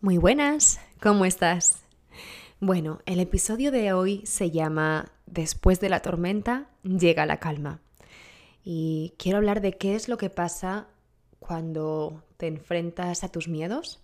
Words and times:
Muy 0.00 0.16
buenas, 0.16 0.78
¿cómo 1.02 1.24
estás? 1.24 1.80
Bueno, 2.60 3.00
el 3.04 3.18
episodio 3.18 3.72
de 3.72 3.92
hoy 3.92 4.22
se 4.26 4.52
llama 4.52 5.10
Después 5.26 5.80
de 5.80 5.88
la 5.88 6.02
tormenta 6.02 6.68
llega 6.84 7.26
la 7.26 7.40
calma. 7.40 7.80
Y 8.62 9.14
quiero 9.18 9.38
hablar 9.38 9.60
de 9.60 9.72
qué 9.72 9.96
es 9.96 10.08
lo 10.08 10.16
que 10.16 10.30
pasa 10.30 10.86
cuando 11.40 12.22
te 12.36 12.46
enfrentas 12.46 13.24
a 13.24 13.28
tus 13.28 13.48
miedos, 13.48 14.00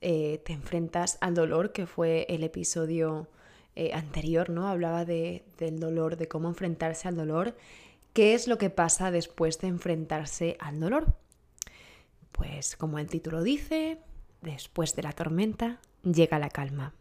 eh, 0.00 0.40
te 0.44 0.52
enfrentas 0.52 1.18
al 1.20 1.34
dolor, 1.34 1.72
que 1.72 1.86
fue 1.86 2.24
el 2.28 2.44
episodio 2.44 3.26
eh, 3.74 3.90
anterior, 3.94 4.48
¿no? 4.48 4.68
Hablaba 4.68 5.04
de, 5.04 5.44
del 5.58 5.80
dolor, 5.80 6.16
de 6.16 6.28
cómo 6.28 6.46
enfrentarse 6.46 7.08
al 7.08 7.16
dolor. 7.16 7.56
¿Qué 8.12 8.34
es 8.34 8.46
lo 8.46 8.58
que 8.58 8.70
pasa 8.70 9.10
después 9.10 9.58
de 9.58 9.66
enfrentarse 9.66 10.56
al 10.60 10.78
dolor? 10.78 11.16
Pues 12.30 12.76
como 12.76 13.00
el 13.00 13.08
título 13.08 13.42
dice, 13.42 13.98
después 14.52 14.94
de 14.94 15.02
la 15.02 15.12
tormenta 15.12 15.80
llega 16.02 16.38
la 16.38 16.50
calma. 16.50 16.92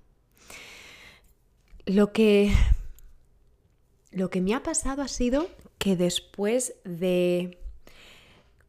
Lo 1.85 2.13
que, 2.13 2.51
lo 4.11 4.29
que 4.29 4.41
me 4.41 4.53
ha 4.53 4.63
pasado 4.63 5.01
ha 5.01 5.07
sido 5.07 5.49
que 5.77 5.95
después 5.95 6.75
de, 6.85 7.57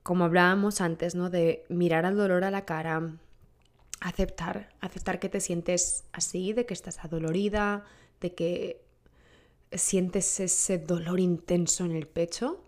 como 0.03 0.25
hablábamos 0.25 0.81
antes, 0.81 1.15
¿no? 1.15 1.31
De 1.31 1.65
mirar 1.69 2.07
al 2.07 2.17
dolor 2.17 2.45
a 2.45 2.51
la 2.51 2.65
cara, 2.65 3.17
aceptar, 4.01 4.69
aceptar 4.81 5.21
que 5.21 5.29
te 5.29 5.41
sientes 5.41 6.05
así, 6.13 6.53
de 6.53 6.67
que 6.67 6.75
estás 6.75 7.05
adolorida, 7.05 7.85
de 8.21 8.35
que 8.35 8.83
sientes 9.73 10.41
ese 10.41 10.79
dolor 10.79 11.21
intenso 11.21 11.85
en 11.85 11.93
el 11.93 12.07
pecho, 12.07 12.61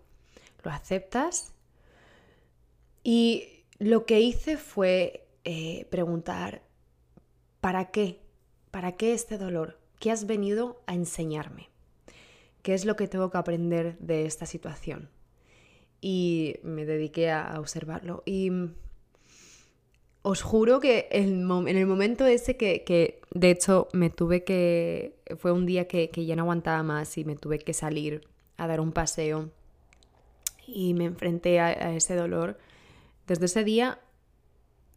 lo 0.63 0.71
aceptas. 0.71 1.53
Y 3.03 3.63
lo 3.79 4.05
que 4.05 4.19
hice 4.19 4.57
fue 4.57 5.26
eh, 5.49 5.87
preguntar, 5.89 6.61
¿para 7.61 7.89
qué? 7.89 8.19
¿Para 8.69 8.97
qué 8.97 9.13
este 9.13 9.37
dolor? 9.37 9.79
¿Qué 9.97 10.11
has 10.11 10.25
venido 10.25 10.83
a 10.87 10.93
enseñarme? 10.93 11.69
¿Qué 12.63 12.73
es 12.73 12.83
lo 12.83 12.97
que 12.97 13.07
tengo 13.07 13.29
que 13.31 13.37
aprender 13.37 13.97
de 13.99 14.25
esta 14.25 14.45
situación? 14.45 15.09
Y 16.01 16.57
me 16.63 16.83
dediqué 16.85 17.31
a 17.31 17.61
observarlo. 17.61 18.23
Y 18.25 18.51
os 20.21 20.41
juro 20.41 20.81
que 20.81 21.07
en 21.11 21.49
el 21.77 21.85
momento 21.87 22.25
ese 22.25 22.57
que, 22.57 23.21
de 23.33 23.49
hecho 23.49 23.87
me 23.93 24.09
tuve 24.09 24.43
que, 24.43 25.15
fue 25.37 25.53
un 25.53 25.65
día 25.65 25.87
que, 25.87 26.09
que 26.09 26.25
ya 26.25 26.35
no 26.35 26.41
aguantaba 26.41 26.83
más 26.83 27.17
y 27.17 27.23
me 27.23 27.37
tuve 27.37 27.59
que 27.59 27.73
salir 27.73 28.27
a 28.57 28.67
dar 28.67 28.81
un 28.81 28.91
paseo 28.91 29.49
y 30.67 30.93
me 30.93 31.05
enfrenté 31.05 31.61
a 31.61 31.95
ese 31.95 32.15
dolor, 32.15 32.57
desde 33.27 33.45
ese 33.45 33.63
día 33.63 34.01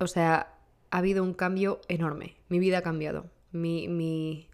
o 0.01 0.07
sea, 0.07 0.55
ha 0.91 0.99
habido 0.99 1.23
un 1.23 1.35
cambio 1.35 1.81
enorme. 1.89 2.37
Mi 2.49 2.59
vida 2.59 2.79
ha 2.79 2.83
cambiado. 2.83 3.27
Mi, 3.53 4.49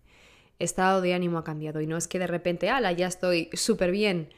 estado 0.58 1.00
de 1.00 1.14
ánimo 1.14 1.38
ha 1.38 1.44
cambiado. 1.44 1.80
Y 1.80 1.86
no 1.86 1.96
es 1.96 2.08
que 2.08 2.18
de 2.18 2.26
repente, 2.26 2.68
ala, 2.68 2.92
ya 2.92 3.06
estoy 3.06 3.48
súper 3.52 3.90
bien. 3.90 4.28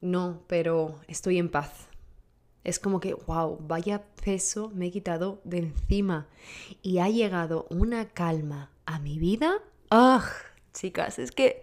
No, 0.00 0.42
pero 0.46 1.00
estoy 1.08 1.38
en 1.38 1.48
paz. 1.48 1.88
Es 2.64 2.78
como 2.78 3.00
que, 3.00 3.14
wow, 3.14 3.58
vaya 3.60 4.02
peso 4.24 4.70
me 4.74 4.86
he 4.86 4.90
quitado 4.90 5.40
de 5.44 5.58
encima. 5.58 6.28
Y 6.82 6.98
ha 6.98 7.08
llegado 7.08 7.66
una 7.70 8.08
calma 8.08 8.70
a 8.84 8.98
mi 8.98 9.18
vida. 9.18 9.54
¡Ah! 9.90 10.30
chicas, 10.72 11.18
es 11.18 11.32
que. 11.32 11.62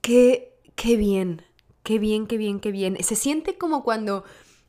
Qué, 0.00 0.58
qué 0.74 0.96
bien. 0.96 1.42
Qué 1.82 1.98
bien, 1.98 2.26
qué 2.26 2.38
bien, 2.38 2.60
qué 2.60 2.72
bien. 2.72 3.02
Se 3.02 3.14
siente 3.14 3.56
como 3.58 3.82
cuando 3.82 4.24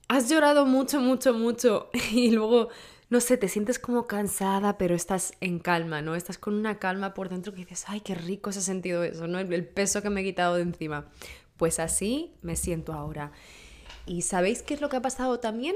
has 0.10 0.28
llorado 0.28 0.66
mucho, 0.66 1.00
mucho, 1.00 1.34
mucho 1.34 1.90
y 2.12 2.32
luego, 2.32 2.68
no 3.10 3.22
sé, 3.22 3.38
te 3.38 3.48
sientes 3.48 3.80
como 3.80 4.08
cansada, 4.08 4.78
pero 4.78 4.96
estás 4.96 5.34
en 5.40 5.60
calma, 5.60 6.02
¿no? 6.02 6.16
Estás 6.16 6.38
con 6.38 6.56
una 6.56 6.80
calma 6.80 7.14
por 7.14 7.30
dentro 7.30 7.54
que 7.54 7.60
dices, 7.60 7.86
ay, 7.88 8.02
qué 8.02 8.16
rico 8.16 8.52
se 8.52 8.60
ha 8.60 8.64
sentido 8.64 9.04
eso, 9.04 9.28
¿no? 9.28 9.40
El, 9.40 9.66
peso 9.66 10.02
que 10.02 10.10
me 10.10 10.22
he 10.22 10.24
quitado 10.26 10.56
de 10.56 10.64
encima. 10.64 11.10
Pues 11.58 11.80
así 11.80 12.34
me 12.42 12.56
siento 12.56 12.94
ahora. 12.94 13.32
¿Y 14.06 14.24
sabéis 14.24 14.64
qué 14.64 14.74
es 14.74 14.82
lo 14.82 14.90
que 14.90 14.98
ha 14.98 15.02
pasado 15.02 15.40
también? 15.40 15.76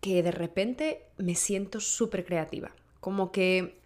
Que 0.00 0.22
de 0.22 0.30
repente 0.30 1.06
me 1.16 1.34
siento 1.34 1.80
súper 1.80 2.24
creativa. 2.24 2.72
Como 3.00 3.32
que 3.32 3.80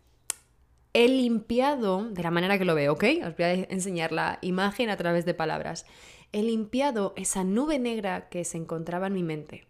he 0.93 1.06
limpiado, 1.06 2.09
de 2.11 2.22
la 2.22 2.32
manera 2.32 2.59
que 2.59 2.65
lo 2.65 2.75
veo, 2.75 2.94
¿ok? 2.94 3.05
Os 3.26 3.37
voy 3.37 3.44
a 3.44 3.53
enseñar 3.53 4.11
la 4.11 4.38
imagen 4.43 4.91
a 4.91 4.97
través 4.97 5.25
de 5.25 5.34
palabras. 5.34 5.87
He 6.32 6.43
limpiado 6.43 7.15
esa 7.16 7.44
nube 7.44 7.78
negra 7.78 8.28
que 8.28 8.44
se 8.44 8.56
encontraba 8.56 9.06
en 9.06 9.12
mi 9.12 9.22
mente 9.22 9.66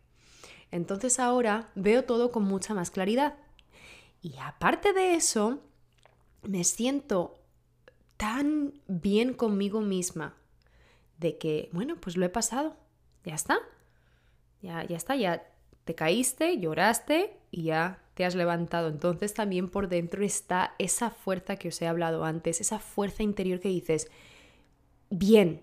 entonces 0.74 1.20
ahora 1.20 1.70
veo 1.76 2.04
todo 2.04 2.32
con 2.32 2.42
mucha 2.42 2.74
más 2.74 2.90
claridad. 2.90 3.36
Y 4.20 4.38
aparte 4.38 4.92
de 4.92 5.14
eso, 5.14 5.60
me 6.42 6.64
siento 6.64 7.38
tan 8.16 8.74
bien 8.88 9.34
conmigo 9.34 9.80
misma 9.80 10.34
de 11.18 11.38
que, 11.38 11.68
bueno, 11.72 11.94
pues 12.00 12.16
lo 12.16 12.26
he 12.26 12.28
pasado. 12.28 12.76
Ya 13.24 13.36
está. 13.36 13.58
Ya, 14.62 14.84
ya 14.84 14.96
está, 14.96 15.14
ya 15.14 15.46
te 15.84 15.94
caíste, 15.94 16.58
lloraste 16.58 17.38
y 17.52 17.64
ya 17.64 18.02
te 18.14 18.24
has 18.24 18.34
levantado. 18.34 18.88
Entonces 18.88 19.32
también 19.32 19.68
por 19.68 19.88
dentro 19.88 20.24
está 20.24 20.74
esa 20.80 21.10
fuerza 21.10 21.54
que 21.54 21.68
os 21.68 21.80
he 21.80 21.86
hablado 21.86 22.24
antes, 22.24 22.60
esa 22.60 22.80
fuerza 22.80 23.22
interior 23.22 23.60
que 23.60 23.68
dices, 23.68 24.10
bien, 25.08 25.62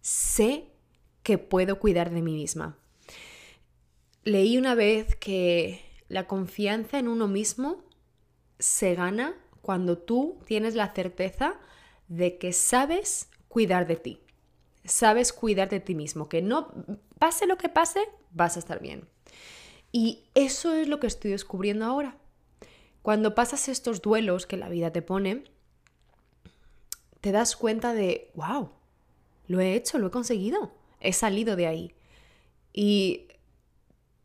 sé 0.00 0.68
que 1.24 1.38
puedo 1.38 1.80
cuidar 1.80 2.10
de 2.10 2.22
mí 2.22 2.34
misma. 2.34 2.78
Leí 4.24 4.56
una 4.56 4.74
vez 4.74 5.16
que 5.16 5.84
la 6.08 6.26
confianza 6.26 6.98
en 6.98 7.08
uno 7.08 7.28
mismo 7.28 7.84
se 8.58 8.94
gana 8.94 9.36
cuando 9.60 9.98
tú 9.98 10.38
tienes 10.46 10.74
la 10.74 10.92
certeza 10.94 11.60
de 12.08 12.38
que 12.38 12.52
sabes 12.52 13.28
cuidar 13.48 13.86
de 13.86 13.96
ti. 13.96 14.20
Sabes 14.84 15.32
cuidar 15.32 15.68
de 15.68 15.80
ti 15.80 15.94
mismo, 15.94 16.28
que 16.28 16.42
no 16.42 16.72
pase 17.18 17.46
lo 17.46 17.56
que 17.56 17.68
pase, 17.68 18.00
vas 18.30 18.56
a 18.56 18.60
estar 18.60 18.80
bien. 18.80 19.08
Y 19.92 20.24
eso 20.34 20.74
es 20.74 20.88
lo 20.88 21.00
que 21.00 21.06
estoy 21.06 21.30
descubriendo 21.30 21.84
ahora. 21.84 22.18
Cuando 23.02 23.34
pasas 23.34 23.68
estos 23.68 24.02
duelos 24.02 24.46
que 24.46 24.56
la 24.56 24.68
vida 24.68 24.90
te 24.90 25.02
pone, 25.02 25.44
te 27.20 27.32
das 27.32 27.56
cuenta 27.56 27.92
de, 27.92 28.30
wow, 28.34 28.70
lo 29.46 29.60
he 29.60 29.74
hecho, 29.74 29.98
lo 29.98 30.08
he 30.08 30.10
conseguido, 30.10 30.74
he 31.00 31.12
salido 31.12 31.56
de 31.56 31.66
ahí. 31.66 31.94
Y 32.72 33.23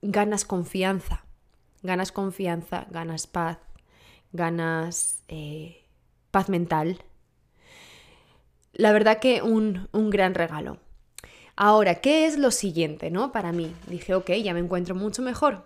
ganas 0.01 0.45
confianza, 0.45 1.25
ganas 1.81 2.11
confianza, 2.11 2.87
ganas 2.89 3.27
paz, 3.27 3.57
ganas 4.31 5.23
eh, 5.27 5.85
paz 6.31 6.49
mental. 6.49 7.03
La 8.73 8.91
verdad 8.91 9.19
que 9.19 9.41
un, 9.41 9.89
un 9.91 10.09
gran 10.09 10.35
regalo. 10.35 10.77
Ahora, 11.55 11.95
¿qué 11.95 12.25
es 12.25 12.37
lo 12.37 12.51
siguiente, 12.51 13.11
no? 13.11 13.31
Para 13.33 13.51
mí, 13.51 13.73
dije, 13.87 14.13
ok, 14.13 14.31
ya 14.31 14.53
me 14.53 14.61
encuentro 14.61 14.95
mucho 14.95 15.21
mejor. 15.21 15.65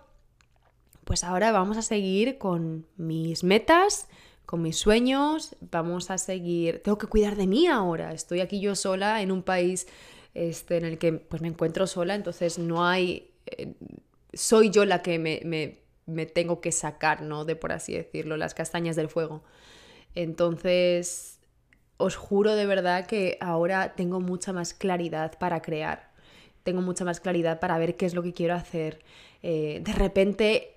Pues 1.04 1.24
ahora 1.24 1.52
vamos 1.52 1.78
a 1.78 1.82
seguir 1.84 2.38
con 2.38 2.88
mis 2.98 3.44
metas, 3.44 4.08
con 4.46 4.62
mis 4.62 4.78
sueños, 4.78 5.56
vamos 5.72 6.12
a 6.12 6.18
seguir, 6.18 6.82
tengo 6.84 6.98
que 6.98 7.08
cuidar 7.08 7.36
de 7.36 7.48
mí 7.48 7.68
ahora, 7.68 8.14
estoy 8.14 8.42
aquí 8.42 8.60
yo 8.60 8.76
sola 8.76 9.22
en 9.22 9.32
un 9.32 9.44
país 9.44 9.88
este, 10.34 10.78
en 10.78 10.86
el 10.86 10.98
que 10.98 11.14
pues 11.14 11.42
me 11.42 11.48
encuentro 11.48 11.88
sola, 11.88 12.16
entonces 12.16 12.60
no 12.60 12.86
hay, 12.86 13.32
eh, 13.46 13.74
soy 14.34 14.70
yo 14.70 14.86
la 14.86 15.02
que 15.02 15.20
me, 15.20 16.26
tengo 16.26 16.62
que 16.62 16.72
sacar, 16.72 17.22
¿no? 17.22 17.46
De 17.46 17.56
por 17.56 17.72
así 17.72 17.94
decirlo, 17.94 18.38
las 18.38 18.54
castañas 18.54 18.96
del 18.96 19.10
fuego. 19.10 19.44
Entonces, 20.16 21.40
os 21.98 22.16
juro 22.16 22.56
de 22.56 22.66
verdad 22.66 23.06
que 23.06 23.38
ahora 23.40 23.96
tengo 23.96 24.20
mucha 24.20 24.54
más 24.54 24.74
claridad 24.74 25.38
para 25.40 25.62
crear. 25.62 26.12
Tengo 26.64 26.82
mucha 26.82 27.06
más 27.06 27.20
claridad 27.20 27.60
para 27.60 27.78
ver 27.78 27.96
qué 27.98 28.06
es 28.06 28.14
lo 28.14 28.24
que 28.24 28.34
quiero 28.34 28.54
hacer. 28.56 29.00
Eh, 29.42 29.82
de 29.84 29.94
repente 29.94 30.73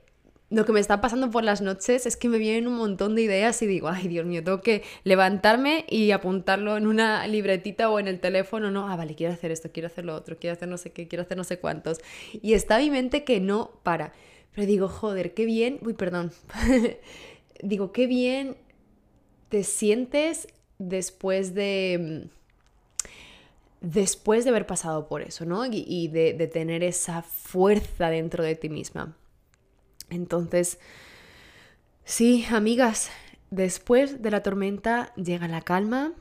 lo 0.49 0.65
que 0.65 0.73
me 0.73 0.81
está 0.81 1.01
pasando 1.01 1.31
por 1.31 1.43
las 1.43 1.61
noches 1.61 2.07
es 2.07 2.17
que 2.17 2.29
me 2.29 2.39
vienen 2.39 2.69
un 2.69 2.77
montón 2.77 3.17
de 3.17 3.23
ideas 3.23 3.61
y 3.63 3.67
digo, 3.67 3.89
ay 3.89 4.07
Dios 4.07 4.25
mío, 4.27 4.45
tengo 4.45 4.61
que 4.61 4.83
levantarme 5.03 5.85
y 5.89 6.13
apuntarlo 6.13 6.77
en 6.77 6.87
una 6.87 7.27
libretita 7.27 7.91
o 7.91 7.99
en 7.99 8.07
el 8.07 8.21
teléfono, 8.21 8.71
no, 8.71 8.89
ah, 8.89 8.97
vale, 8.97 9.17
quiero 9.17 9.33
hacer 9.33 9.51
esto, 9.51 9.71
quiero 9.73 9.89
hacer 9.89 10.05
lo 10.05 10.15
otro, 10.15 10.37
quiero 10.39 10.55
hacer 10.55 10.69
no 10.69 10.79
sé 10.79 10.93
qué, 10.93 11.09
quiero 11.09 11.23
hacer 11.23 11.37
no 11.37 11.45
sé 11.45 11.59
cuántos. 11.59 11.99
Y 12.33 12.53
está 12.55 12.79
mi 12.79 12.91
mente 12.91 13.25
que 13.25 13.41
no 13.41 13.73
para. 13.83 14.13
Pero 14.55 14.67
digo, 14.67 14.89
joder, 14.89 15.35
qué 15.35 15.47
bien, 15.47 15.79
uy, 15.83 15.95
perdón, 15.95 16.33
digo, 17.63 17.93
qué 17.93 18.07
bien 18.07 18.57
te 19.49 19.65
sientes 19.65 20.49
después 20.79 21.55
de 21.55 22.29
después 23.81 24.45
de 24.45 24.51
haber 24.51 24.67
pasado 24.67 25.09
por 25.09 25.23
eso, 25.23 25.45
¿no? 25.45 25.65
Y, 25.67 26.09
de, 26.09 26.33
de 26.33 26.47
tener 26.47 26.83
esa 26.83 27.23
fuerza 27.23 28.11
dentro 28.11 28.43
de 28.43 28.57
ti 28.57 28.69
misma. 28.69 29.17
Entonces, 30.11 30.79
sí, 32.05 32.47
amigas, 32.51 33.11
después 33.51 34.23
de 34.23 34.31
la 34.31 34.43
tormenta 34.43 35.13
llega 35.15 35.49
la 35.49 35.63
calma. 35.63 36.13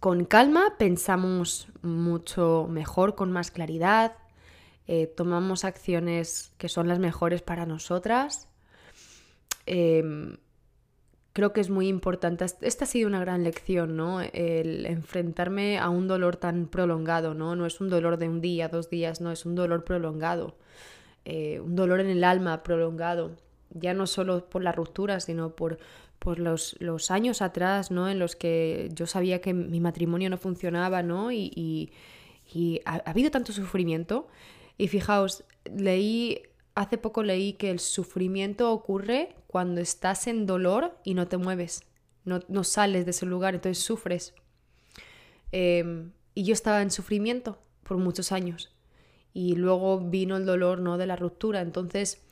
Con 0.00 0.24
calma 0.24 0.74
pensamos 0.78 1.68
mucho 1.82 2.66
mejor, 2.70 3.14
con 3.14 3.32
más 3.32 3.50
claridad, 3.50 4.14
eh, 4.86 5.06
tomamos 5.06 5.64
acciones 5.64 6.52
que 6.58 6.68
son 6.68 6.86
las 6.86 6.98
mejores 6.98 7.42
para 7.42 7.66
nosotras. 7.66 8.48
Em, 9.66 10.36
creo 11.32 11.52
que 11.52 11.60
es 11.60 11.70
muy 11.70 11.88
importante. 11.88 12.44
Esta 12.44 12.84
ha 12.84 12.88
sido 12.88 13.08
una 13.08 13.20
gran 13.20 13.42
lección, 13.42 13.96
¿no? 13.96 14.20
El 14.20 14.86
enfrentarme 14.86 15.78
a 15.78 15.88
un 15.88 16.06
dolor 16.06 16.36
tan 16.36 16.66
prolongado, 16.66 17.34
¿no? 17.34 17.56
No 17.56 17.66
es 17.66 17.80
un 17.80 17.90
dolor 17.90 18.16
de 18.16 18.28
un 18.28 18.40
día, 18.40 18.68
dos 18.68 18.90
días, 18.90 19.20
no, 19.20 19.32
es 19.32 19.44
un 19.44 19.54
dolor 19.54 19.84
prolongado. 19.84 20.56
Eh, 21.28 21.60
un 21.60 21.74
dolor 21.74 22.00
en 22.00 22.06
el 22.06 22.24
alma 22.24 22.62
prolongado. 22.62 23.36
Ya 23.70 23.92
no 23.92 24.06
solo 24.06 24.48
por 24.48 24.62
la 24.62 24.72
ruptura, 24.72 25.20
sino 25.20 25.56
por, 25.56 25.78
por 26.18 26.38
los, 26.38 26.76
los, 26.78 27.10
años 27.10 27.42
atrás, 27.42 27.90
¿no? 27.90 28.08
En 28.08 28.18
los 28.18 28.36
que 28.36 28.88
yo 28.94 29.06
sabía 29.06 29.40
que 29.40 29.52
mi 29.52 29.80
matrimonio 29.80 30.30
no 30.30 30.38
funcionaba, 30.38 31.02
¿no? 31.02 31.32
Y, 31.32 31.90
y, 32.54 32.80
ha, 32.84 32.94
ha 33.04 33.10
habido 33.10 33.30
tanto 33.30 33.52
sufrimiento. 33.52 34.28
Y 34.78 34.88
fijaos, 34.88 35.44
leí 35.64 36.42
hace 36.76 36.98
poco 36.98 37.24
leí 37.24 37.54
que 37.54 37.70
el 37.70 37.80
sufrimiento 37.80 38.70
ocurre 38.70 39.34
cuando 39.48 39.80
estás 39.80 40.28
en 40.28 40.46
dolor 40.46 40.96
y 41.02 41.14
no 41.14 41.26
te 41.26 41.38
mueves, 41.38 41.82
no, 42.24 42.40
no 42.48 42.62
sales 42.62 43.04
de 43.06 43.10
ese 43.10 43.26
lugar, 43.26 43.54
entonces 43.54 43.82
sufres. 43.82 44.34
Em, 45.50 46.12
y 46.34 46.44
yo 46.44 46.52
estaba 46.52 46.82
en 46.82 46.90
sufrimiento 46.90 47.58
por 47.82 47.96
muchos 47.96 48.30
años. 48.30 48.75
Y 49.36 49.54
luego 49.54 50.00
vino 50.00 50.36
el 50.36 50.46
dolor 50.46 50.80
¿no? 50.80 50.96
de 50.96 51.06
la 51.06 51.16
ruptura. 51.16 51.60
Entonces, 51.60 52.22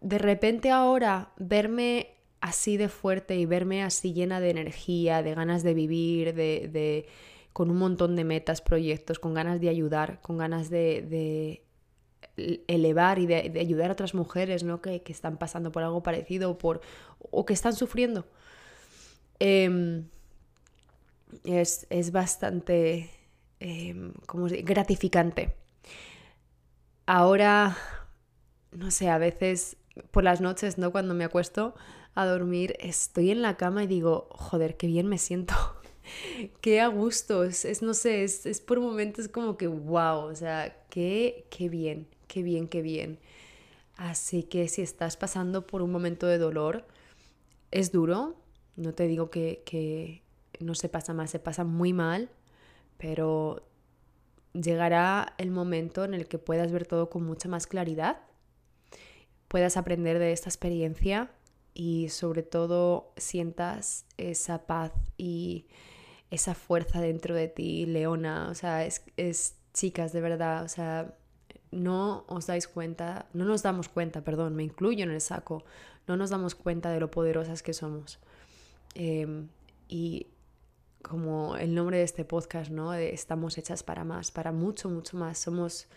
de 0.00 0.18
repente 0.18 0.70
ahora 0.70 1.32
verme 1.38 2.14
así 2.40 2.76
de 2.76 2.88
fuerte 2.88 3.34
y 3.36 3.46
verme 3.46 3.82
así 3.82 4.12
llena 4.12 4.38
de 4.38 4.50
energía, 4.50 5.22
de 5.22 5.34
ganas 5.34 5.64
de 5.64 5.74
vivir, 5.74 6.34
de, 6.34 6.68
de 6.72 7.06
con 7.52 7.70
un 7.70 7.78
montón 7.78 8.14
de 8.14 8.22
metas, 8.22 8.60
proyectos, 8.60 9.18
con 9.18 9.34
ganas 9.34 9.60
de 9.60 9.70
ayudar, 9.70 10.20
con 10.20 10.38
ganas 10.38 10.70
de 10.70 11.62
elevar 12.66 13.18
y 13.18 13.26
de, 13.26 13.58
ayudar 13.58 13.90
a 13.90 13.92
otras 13.92 14.14
mujeres 14.14 14.62
¿no? 14.62 14.80
que, 14.80 15.02
están 15.06 15.38
pasando 15.38 15.72
por 15.72 15.82
algo 15.82 16.02
parecido 16.02 16.58
por, 16.58 16.80
o 17.30 17.44
que 17.44 17.54
están 17.54 17.74
sufriendo. 17.74 18.24
Em, 19.40 20.04
es, 21.44 22.12
bastante 22.12 23.10
eh, 23.60 24.12
gratificante. 24.64 25.54
Ahora, 27.06 27.76
no 28.72 28.90
sé, 28.90 29.08
a 29.08 29.18
veces 29.18 29.76
por 30.10 30.24
las 30.24 30.40
noches, 30.40 30.78
¿no? 30.78 30.92
Cuando 30.92 31.14
me 31.14 31.24
acuesto 31.24 31.74
a 32.14 32.26
dormir, 32.26 32.76
estoy 32.80 33.30
en 33.30 33.42
la 33.42 33.56
cama 33.56 33.84
y 33.84 33.86
digo, 33.86 34.28
joder, 34.30 34.76
qué 34.76 34.86
bien 34.86 35.06
me 35.06 35.18
siento. 35.18 35.54
qué 36.60 36.80
a 36.80 36.88
gusto. 36.88 37.44
Es, 37.44 37.82
no 37.82 37.94
sé, 37.94 38.24
es, 38.24 38.46
es, 38.46 38.60
por 38.60 38.80
momentos 38.80 39.28
como 39.28 39.56
que, 39.56 39.66
wow, 39.66 40.18
o 40.20 40.34
sea, 40.34 40.84
qué, 40.90 41.46
qué 41.50 41.68
bien, 41.68 42.08
qué 42.26 42.42
bien, 42.42 42.68
qué 42.68 42.82
bien. 42.82 43.18
Así 43.96 44.44
que 44.44 44.68
si 44.68 44.82
estás 44.82 45.16
pasando 45.16 45.66
por 45.66 45.82
un 45.82 45.90
momento 45.90 46.26
de 46.26 46.38
dolor, 46.38 46.86
es 47.70 47.92
duro, 47.92 48.36
no 48.76 48.94
te 48.94 49.06
digo 49.06 49.30
que, 49.30 50.22
no 50.60 50.74
se 50.74 50.88
pasa 50.88 51.12
mal, 51.14 51.28
se 51.28 51.38
pasa 51.38 51.64
muy 51.64 51.92
mal, 51.92 52.30
pero 52.96 53.67
llegará 54.52 55.34
el 55.38 55.50
momento 55.50 56.04
en 56.04 56.14
el 56.14 56.26
que 56.26 56.38
puedas 56.38 56.72
ver 56.72 56.86
todo 56.86 57.10
con 57.10 57.24
mucha 57.24 57.48
más 57.48 57.66
claridad, 57.66 58.20
puedas 59.48 59.76
aprender 59.76 60.18
de 60.18 60.32
esta 60.32 60.48
experiencia 60.48 61.30
y 61.74 62.08
sobre 62.08 62.42
todo 62.42 63.12
sientas 63.16 64.04
esa 64.16 64.66
paz 64.66 64.92
y 65.16 65.66
esa 66.30 66.54
fuerza 66.54 67.00
dentro 67.00 67.34
de 67.34 67.48
ti, 67.48 67.86
Leona, 67.86 68.48
o 68.50 68.54
sea, 68.54 68.84
es, 68.84 69.02
es 69.16 69.56
chicas, 69.72 70.12
de 70.12 70.20
verdad, 70.20 70.64
o 70.64 70.68
sea, 70.68 71.14
no 71.70 72.24
os 72.28 72.46
dais 72.46 72.68
cuenta, 72.68 73.26
no 73.32 73.44
nos 73.44 73.62
damos 73.62 73.88
cuenta, 73.88 74.22
perdón, 74.22 74.56
me 74.56 74.64
incluyo 74.64 75.04
en 75.04 75.10
el 75.10 75.20
saco, 75.20 75.64
no 76.06 76.16
nos 76.16 76.30
damos 76.30 76.54
cuenta 76.54 76.90
de 76.90 77.00
lo 77.00 77.10
poderosas 77.10 77.62
que 77.62 77.72
somos. 77.72 78.18
Em, 78.94 79.48
y 79.88 80.26
como 81.02 81.56
el 81.56 81.74
nombre 81.74 81.98
de 81.98 82.04
este 82.04 82.24
podcast, 82.24 82.70
¿no? 82.70 82.94
estamos 82.94 83.58
hechas 83.58 83.82
para 83.82 84.04
más, 84.04 84.30
para 84.30 84.52
mucho, 84.52 84.88
mucho 84.88 85.16
más. 85.16 85.38
Somos, 85.38 85.88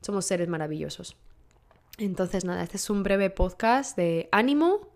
somos 0.00 0.24
seres 0.24 0.48
maravillosos. 0.48 1.16
Entonces, 1.98 2.44
nada, 2.44 2.62
este 2.62 2.76
es 2.76 2.88
un 2.90 3.02
breve 3.02 3.30
podcast 3.30 3.96
de 3.96 4.28
ánimo, 4.32 4.88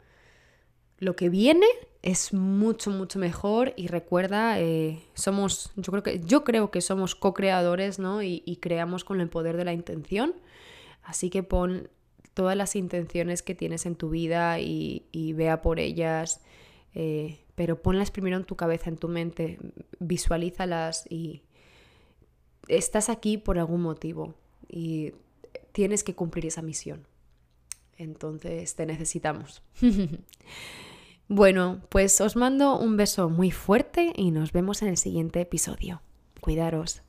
lo 0.98 1.14
que 1.14 1.28
viene 1.28 1.66
es 2.02 2.32
mucho, 2.32 2.90
mucho 2.90 3.18
mejor 3.18 3.74
y 3.76 3.88
recuerda, 3.88 4.58
eh, 4.60 5.02
somos, 5.14 5.72
yo 5.76 5.90
creo 5.92 6.02
que, 6.02 6.20
yo 6.20 6.44
creo 6.44 6.70
que 6.70 6.80
somos 6.80 7.14
co-creadores, 7.14 7.98
¿no? 7.98 8.22
Y, 8.22 8.58
creamos 8.62 9.04
con 9.04 9.20
el 9.20 9.28
poder 9.28 9.56
de 9.56 9.64
la 9.64 9.72
intención. 9.72 10.34
Así 11.02 11.28
que 11.30 11.42
pon 11.42 11.90
todas 12.32 12.56
las 12.56 12.76
intenciones 12.76 13.42
que 13.42 13.54
tienes 13.54 13.86
en 13.86 13.96
tu 13.96 14.08
vida 14.08 14.58
y, 14.60 15.32
vea 15.34 15.60
por 15.62 15.80
ellas, 15.80 16.40
eh, 16.94 17.40
pero 17.56 17.82
ponlas 17.82 18.12
primero 18.12 18.36
en 18.36 18.44
tu 18.44 18.54
cabeza, 18.54 18.88
en 18.88 18.96
tu 18.96 19.08
mente, 19.08 19.58
visualízalas 19.98 21.04
y 21.10 21.42
estás 22.68 23.08
aquí 23.08 23.38
por 23.38 23.58
algún 23.58 23.82
motivo 23.82 24.34
y 24.68 25.14
tienes 25.72 26.04
que 26.04 26.14
cumplir 26.14 26.46
esa 26.46 26.62
misión. 26.62 27.06
Entonces 27.96 28.76
te 28.76 28.86
necesitamos. 28.86 29.62
Bueno, 31.28 31.82
pues 31.88 32.20
os 32.20 32.36
mando 32.36 32.78
un 32.78 32.96
beso 32.96 33.28
muy 33.28 33.50
fuerte 33.50 34.12
y 34.14 34.30
nos 34.30 34.52
vemos 34.52 34.82
en 34.82 34.88
el 34.88 34.96
siguiente 34.96 35.40
episodio. 35.40 36.00
Cuidaros. 36.40 37.02